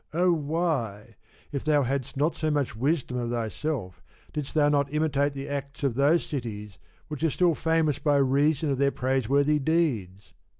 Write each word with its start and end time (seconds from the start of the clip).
Oh 0.15 0.33
why, 0.33 1.15
if 1.51 1.63
thou 1.63 1.83
had*st 1.83 2.17
not 2.17 2.33
so 2.33 2.49
much 2.49 2.75
wisdom 2.75 3.17
of 3.17 3.29
thyself, 3.29 4.01
didst 4.33 4.55
thou 4.55 4.67
not 4.67 4.91
imitate 4.91 5.33
the 5.33 5.47
acts 5.47 5.83
of 5.83 5.93
those 5.93 6.25
^cities 6.25 6.79
which 7.07 7.21
are 7.23 7.29
still 7.29 7.53
famous 7.53 7.99
by 7.99 8.17
reason 8.17 8.71
of 8.71 8.79
their 8.79 8.89
praise 8.89 9.29
worthy 9.29 9.59
deeds 9.59 10.33